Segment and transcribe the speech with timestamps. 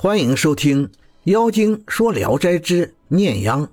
[0.00, 0.86] 欢迎收听
[1.24, 3.66] 《妖精说聊斋之念央》。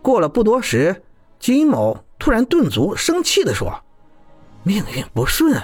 [0.00, 1.02] 过了不多时，
[1.38, 3.70] 金某突然顿足，生气地说
[4.64, 5.62] ：“命运不顺，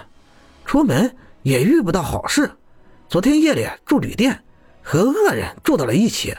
[0.67, 2.51] 出门也遇不到好事。
[3.09, 4.45] 昨天夜里住旅店，
[4.83, 6.37] 和恶人住到了一起。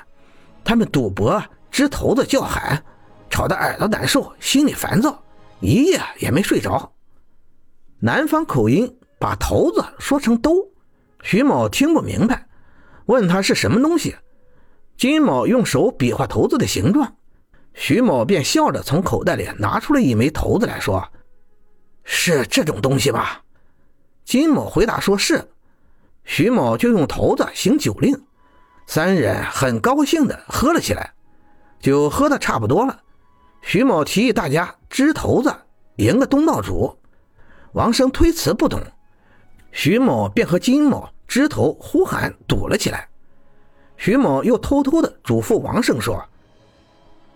[0.63, 2.85] 他们赌博、支头子、叫喊，
[3.31, 5.23] 吵得耳朵难受，心里烦躁，
[5.59, 6.93] 一夜也没睡着。”
[7.99, 10.67] 南方口音把头子说成兜，
[11.23, 12.47] 徐某听不明白。
[13.05, 14.15] 问他是什么东西，
[14.97, 17.15] 金某用手比划骰子的形状，
[17.73, 21.05] 徐某便笑着从口袋里拿出了一枚骰子来说
[22.03, 23.41] ：“是这种东西吧？”
[24.23, 25.49] 金某回答说是，
[26.23, 28.17] 徐某就用骰子行酒令，
[28.87, 31.13] 三人很高兴的喝了起来，
[31.79, 33.01] 酒喝的差不多了，
[33.61, 35.53] 徐某提议大家支骰子
[35.97, 36.97] 赢个东道主，
[37.73, 38.79] 王生推辞不懂，
[39.73, 41.09] 徐某便和金某。
[41.33, 43.09] 枝头呼喊堵了起来，
[43.97, 46.23] 徐某又偷偷的嘱咐王生说：“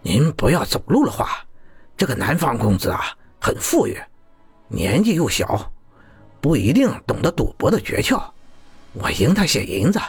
[0.05, 1.43] 您不要走路了话，
[1.97, 3.01] 这个南方公子啊，
[3.41, 3.99] 很富裕，
[4.67, 5.71] 年纪又小，
[6.39, 8.23] 不一定懂得赌博的诀窍。
[8.93, 9.99] 我赢他些银子，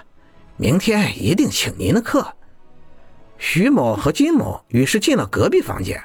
[0.58, 2.30] 明天一定请您的客。”
[3.40, 5.98] 徐某和金某于是进了隔壁房间，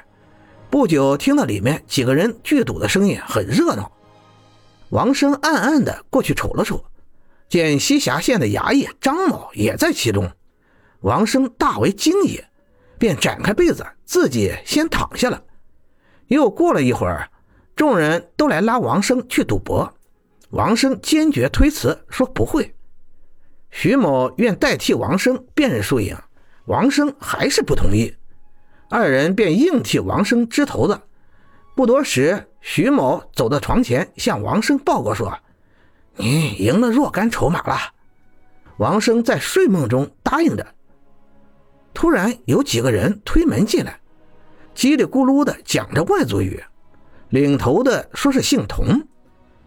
[0.70, 3.92] 不久听到里面几个人聚赌的声音很热闹。
[4.88, 6.82] 王生暗暗的过去瞅了瞅。
[7.48, 10.30] 见西峡县的衙役张某也在其中，
[11.00, 12.40] 王生大为惊异，
[12.98, 15.42] 便展开被子，自己先躺下了。
[16.28, 17.28] 又过了一会儿，
[17.76, 19.92] 众人都来拉王生去赌博，
[20.50, 22.74] 王生坚决推辞，说不会。
[23.70, 26.16] 徐某愿代替王生辨认输赢，
[26.66, 28.14] 王生还是不同意，
[28.88, 31.00] 二人便硬替王生支头子。
[31.76, 35.38] 不多时，徐某走到床前，向王生报告说。
[36.16, 37.76] 你赢了若干筹码了，
[38.78, 40.66] 王生在睡梦中答应着。
[41.92, 44.00] 突然有几个人推门进来，
[44.74, 46.62] 叽里咕噜的讲着外族语，
[47.30, 49.06] 领头的说是姓童，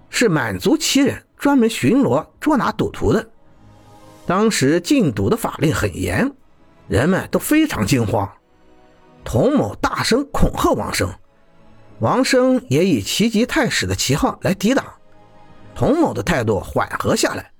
[0.09, 3.29] 是满族旗人，专门巡逻捉拿赌徒的。
[4.25, 6.29] 当时禁赌的法令很严，
[6.88, 8.29] 人们都非常惊慌。
[9.23, 11.09] 童某大声恐吓王生，
[12.00, 14.85] 王生也以奇吉太史的旗号来抵挡。
[15.77, 17.51] 童某的态度缓和下来，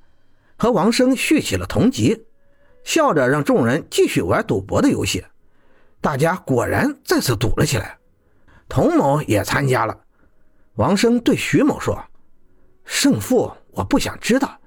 [0.58, 2.26] 和王生续起了同级，
[2.84, 5.24] 笑着让众人继续玩赌博的游戏。
[6.02, 8.00] 大家果然再次赌了起来，
[8.68, 9.96] 童某也参加了。
[10.78, 12.04] 王生对徐某说
[12.86, 14.60] ：“胜负我不想知道，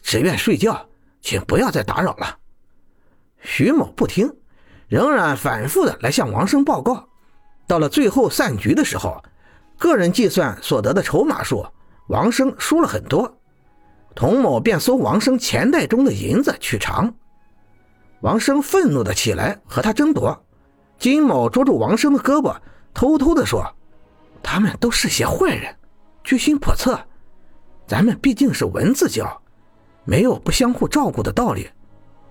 [0.00, 0.88] 只愿睡觉，
[1.20, 2.38] 请不要再打扰了。”
[3.42, 4.32] 徐某不听，
[4.86, 7.08] 仍然反复的来向王生报告。
[7.66, 9.20] 到了最后散局的时候，
[9.76, 11.66] 个人计算所得的筹码数。
[12.12, 13.38] 王生输了很多，
[14.14, 17.14] 童某便搜王生钱袋中的银子取偿。
[18.20, 20.44] 王生愤怒的起来和他争夺，
[20.98, 22.54] 金某捉住王生的胳膊，
[22.92, 23.64] 偷偷的说
[24.44, 25.74] ：“他们都是些坏人，
[26.22, 27.00] 居心叵测。
[27.86, 29.40] 咱们毕竟是文字交，
[30.04, 31.66] 没有不相互照顾的道理。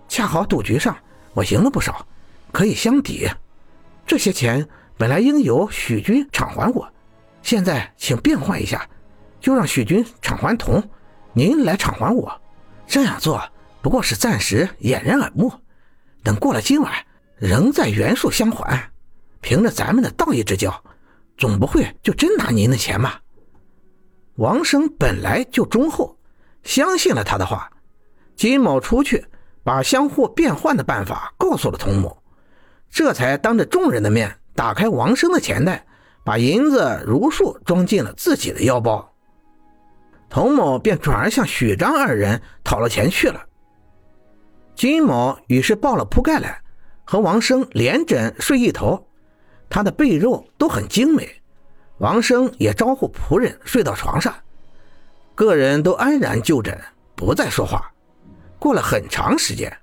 [0.08, 0.96] 恰好赌局上
[1.34, 2.06] 我赢了不少，
[2.52, 3.28] 可以相抵。
[4.06, 4.64] 这些钱
[4.96, 6.88] 本来应由许军偿还我，
[7.42, 8.88] 现在请变换一下。”
[9.42, 10.82] 就让许军偿还童，
[11.34, 12.40] 您来偿还我。
[12.88, 13.42] 这样做
[13.82, 15.52] 不过是暂时掩人耳目，
[16.24, 16.94] 等过了今晚，
[17.38, 18.90] 仍在原数相还。
[19.42, 20.84] 凭着咱们的道义之交，
[21.36, 23.20] 总不会就真拿您的钱吧？
[24.36, 26.18] 王生本来就忠厚，
[26.64, 27.72] 相信了他的话。
[28.36, 29.26] 金某出去
[29.64, 32.22] 把相互变换的办法告诉了童某，
[32.90, 35.86] 这才当着众人的面打开王生的钱袋，
[36.24, 39.11] 把银子如数装进了自己的腰包。
[40.32, 43.46] 童某便转而向许章二人讨了钱去了。
[44.74, 46.62] 金某于是抱了铺盖来，
[47.04, 49.06] 和王生连枕睡一头，
[49.70, 51.30] 他的被褥都很精美。
[51.98, 54.34] 王生也招呼仆人睡到床上，
[55.36, 56.80] 个人都安然就枕，
[57.14, 57.92] 不再说话。
[58.58, 59.78] 过了很长时间，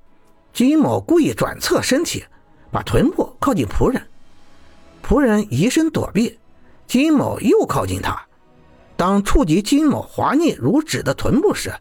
[0.54, 2.24] 金某故意转侧身体，
[2.70, 4.02] 把臀部靠近仆人，
[5.06, 6.38] 仆人移身躲避，
[6.86, 8.18] 金某又靠近他。
[8.98, 11.72] 当触及金某滑腻如纸的臀部时，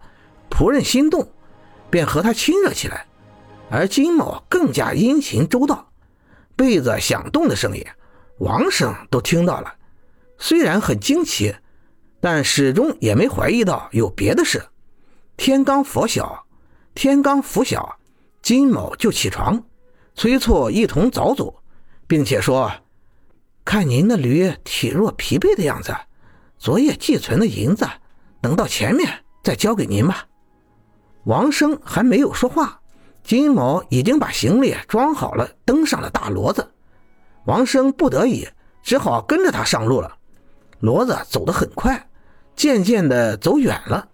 [0.52, 1.28] 仆人心动，
[1.90, 3.08] 便和他亲热起来，
[3.72, 5.90] 而金某更加殷勤周到。
[6.56, 7.84] 被子响动的声音，
[8.38, 9.74] 王生都听到了。
[10.38, 11.56] 虽然很惊奇，
[12.22, 14.64] 但始终也没怀疑到有别的事。
[15.38, 16.46] 天刚拂晓，
[16.94, 17.98] 天刚拂晓，
[18.44, 19.64] 金某就起床，
[20.14, 21.64] 催促一同早走，
[22.06, 22.72] 并且说
[23.66, 25.96] ：“看您的驴体弱疲惫的样子。”
[26.58, 27.88] 昨夜寄存的银子，
[28.42, 29.10] 等到前面
[29.44, 30.26] 再交给您吧。
[31.26, 32.80] 王生还没有说话，
[33.24, 36.68] 金某已经把行李装好了，登上了大骡子。
[37.46, 38.48] 王生不得已，
[38.82, 40.18] 只好跟着他上路了。
[40.82, 42.10] 骡子走得很快，
[42.56, 44.08] 渐渐地走远了。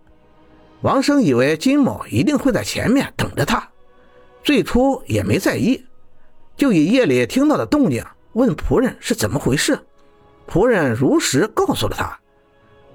[0.81, 3.68] 王生以为金某一定会在前面等着他，
[4.44, 5.86] 最初也没在意，
[6.57, 8.04] 就以夜里听到的动静
[8.34, 9.80] 问仆人是怎么回事。
[10.48, 12.19] 仆人如实告诉了他。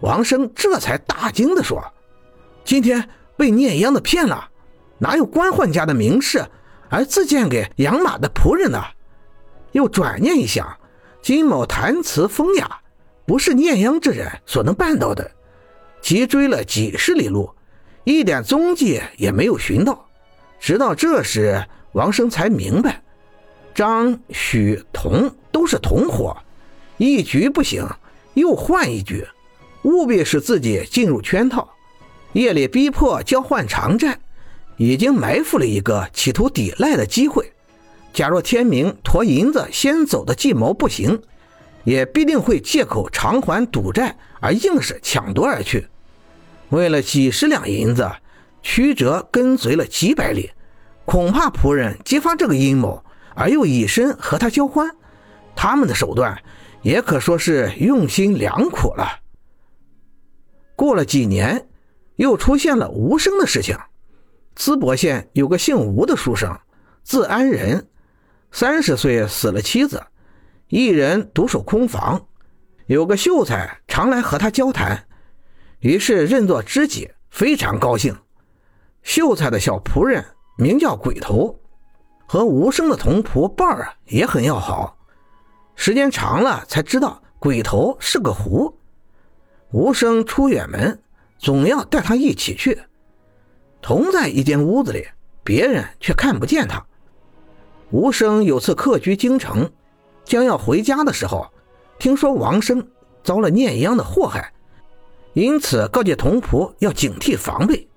[0.00, 1.82] 王生这才大惊地说
[2.64, 4.48] ：“今天被聂央的骗了，
[4.98, 6.44] 哪有官宦家的名士
[6.88, 8.82] 而自荐给养马的仆人呢？”
[9.72, 10.78] 又转念一想，
[11.20, 12.80] 金某谈辞风雅。
[13.26, 15.30] 不是聂央这人所能办到的，
[16.00, 17.50] 急追了几十里路，
[18.04, 20.08] 一点踪迹也没有寻到。
[20.58, 21.62] 直到这时，
[21.92, 23.02] 王生才明白，
[23.74, 26.34] 张、许、童都是同伙，
[26.96, 27.86] 一局不行，
[28.32, 29.28] 又换一局，
[29.82, 31.68] 务必使自己进入圈套。
[32.32, 34.18] 夜里逼迫交换偿债，
[34.76, 37.52] 已经埋伏了一个企图抵赖的机会。
[38.12, 41.20] 假若天明驮银子先走的计谋不行。
[41.84, 45.88] 也必定会借口偿还赌债而硬是抢夺而去，
[46.68, 48.10] 为了几十两银子，
[48.62, 50.50] 曲折跟随了几百里，
[51.06, 53.02] 恐怕仆人揭发这个阴谋
[53.34, 54.90] 而又以身和他交欢，
[55.56, 56.36] 他们的手段
[56.82, 59.08] 也可说是用心良苦了。
[60.78, 61.68] 过了几年，
[62.14, 63.76] 又出现了吴生的事情。
[64.54, 66.56] 淄博县有个姓吴的书生，
[67.02, 67.84] 字安仁，
[68.52, 70.00] 三十岁死了妻子。
[70.68, 72.24] 一人独守空房，
[72.86, 75.04] 有个秀才常来和他交谈，
[75.80, 78.16] 于是认作知己，非常高兴。
[79.02, 80.24] 秀才的小仆人
[80.58, 81.58] 名叫鬼头，
[82.28, 84.96] 和吴生的同仆伴儿也很要好。
[85.74, 88.77] 时间长了，才知道鬼头是个狐。
[89.72, 91.00] 吴生出远门，
[91.38, 92.80] 总要带他一起去，
[93.82, 95.06] 同在一间屋子里，
[95.44, 96.84] 别人却看不见他。
[97.90, 99.70] 吴生有次客居京城。
[100.24, 101.50] 将要回家的时候，
[101.98, 102.86] 听说王生
[103.24, 104.52] 遭了念央的祸害，
[105.32, 107.88] 因此告诫童仆要警惕防备。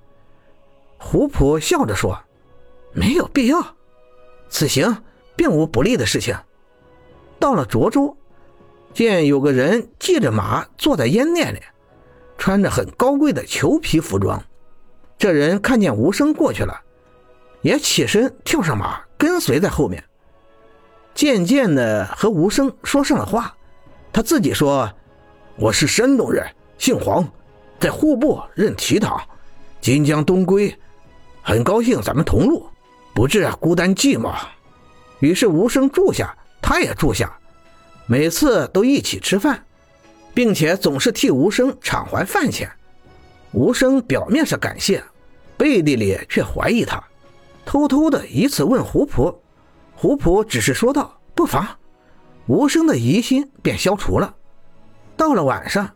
[0.97, 2.17] 胡仆笑着说
[2.95, 3.75] ：“没有必要，
[4.47, 5.03] 此行
[5.35, 6.33] 并无不利的事情。”
[7.37, 8.15] 到了涿州，
[8.93, 11.59] 见有个人系着马坐在烟店里，
[12.37, 14.41] 穿着很高贵的裘皮服装。
[15.17, 16.79] 这人看见吴生过去了，
[17.61, 20.03] 也起身跳上马，跟随在后面。
[21.13, 23.55] 渐渐的和吴生说上了话，
[24.11, 24.91] 他自己说
[25.57, 26.45] ：“我是山东人，
[26.77, 27.27] 姓黄，
[27.79, 29.21] 在户部任提堂，
[29.81, 30.73] 今将东归，
[31.41, 32.65] 很高兴咱们同路，
[33.13, 34.33] 不致孤单寂寞。”
[35.19, 37.37] 于是吴生住下，他也住下，
[38.11, 39.63] 每次都一起吃饭，
[40.33, 42.69] 并且总是替吴生偿还饭钱。
[43.53, 45.01] 吴生表面上感谢，
[45.55, 47.01] 背地里却怀疑他，
[47.63, 49.33] 偷偷的以此问胡普。
[49.95, 51.65] 胡普只是说道：“不妨。”
[52.47, 54.35] 无声的疑心便消除了。
[55.15, 55.89] 到了晚上，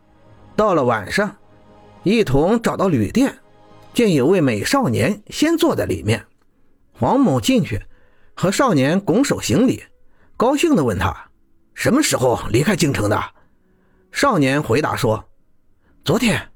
[0.56, 1.36] 到了晚上，
[2.02, 3.36] 一同找到旅店，
[3.92, 6.24] 见有位美少年先坐在里面。
[6.94, 7.82] 黄某进去，
[8.32, 9.82] 和少年拱手行礼，
[10.38, 11.14] 高兴地问他
[11.76, 13.22] ：“什么时候离开京城的？”
[14.10, 15.28] 少年回答说
[16.04, 16.50] ：“昨天。”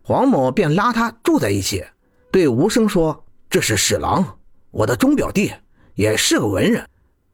[0.00, 1.84] 黄某便拉他住在一起，
[2.30, 4.38] 对吴声说：“这是史郎，
[4.70, 5.52] 我的钟表弟。”
[5.94, 6.84] 也是个文人，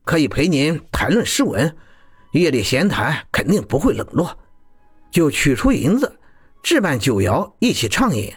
[0.04, 1.74] 可以陪您谈论诗文，
[2.32, 4.38] 夜里闲谈肯定不会冷落。
[5.10, 6.18] 就取出银子，
[6.62, 8.30] 置办酒肴，一起畅饮。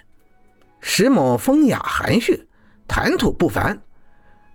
[0.80, 2.48] 石某风雅含蓄，
[2.88, 3.82] 谈吐不凡，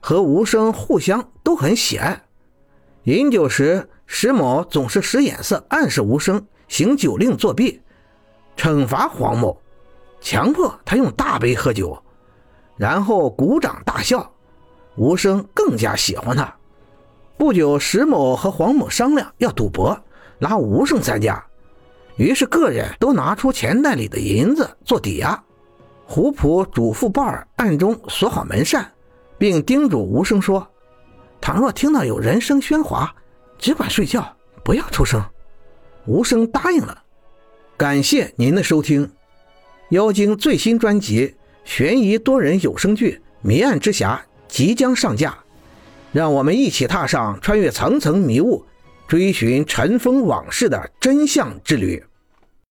[0.01, 2.19] 和吴生互相都很喜爱。
[3.09, 7.81] 饮酒时，石某总是使眼色暗示吴生行酒令作弊，
[8.55, 9.59] 惩罚黄某，
[10.21, 11.99] 强迫他用大杯喝酒，
[12.77, 14.31] 然后鼓掌大笑。
[14.97, 16.55] 吴生更加喜欢他。
[17.39, 19.99] 不久，石某和黄某商量要赌博，
[20.41, 21.43] 拉吴生参加。
[22.17, 25.43] 于是，个人都拿出钱袋里的银子做抵押。
[26.05, 28.87] 胡普嘱咐鲍尔暗中锁好门扇，
[29.39, 30.69] 并叮嘱吴生说
[31.41, 33.15] ：“倘若听到有人声喧哗，
[33.59, 35.23] 只管睡觉，不要出声。”
[36.07, 37.03] 无声答应了。
[37.77, 39.07] 感谢您的收听，
[39.91, 44.17] 《妖精》最新专辑悬疑多人有声剧《迷案之匣》。
[44.49, 45.37] 即将上架，
[46.11, 48.65] 让我们一起踏上穿越层层迷雾、
[49.07, 52.03] 追寻尘封往事的真相之旅。